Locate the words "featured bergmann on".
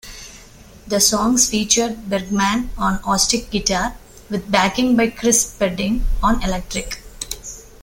1.47-2.95